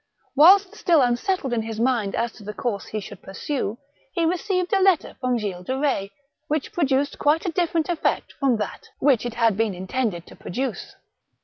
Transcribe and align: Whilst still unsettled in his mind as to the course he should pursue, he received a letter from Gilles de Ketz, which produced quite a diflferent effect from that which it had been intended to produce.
Whilst 0.35 0.73
still 0.75 1.03
unsettled 1.03 1.53
in 1.53 1.61
his 1.61 1.79
mind 1.79 2.15
as 2.15 2.31
to 2.31 2.43
the 2.43 2.55
course 2.55 2.87
he 2.87 2.99
should 2.99 3.21
pursue, 3.21 3.77
he 4.13 4.25
received 4.25 4.73
a 4.73 4.81
letter 4.81 5.15
from 5.21 5.37
Gilles 5.37 5.61
de 5.65 5.73
Ketz, 5.73 6.09
which 6.47 6.73
produced 6.73 7.19
quite 7.19 7.45
a 7.45 7.51
diflferent 7.51 7.87
effect 7.87 8.33
from 8.39 8.57
that 8.57 8.89
which 8.97 9.27
it 9.27 9.35
had 9.35 9.55
been 9.55 9.75
intended 9.75 10.25
to 10.25 10.35
produce. 10.35 10.95